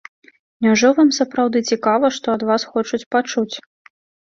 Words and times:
Няўжо 0.65 0.89
вам 0.99 1.11
сапраўды 1.19 1.61
цікава, 1.73 2.13
што 2.17 2.27
ад 2.39 2.43
вас 2.53 2.61
хочуць 2.73 3.03
пачуць? 3.19 3.53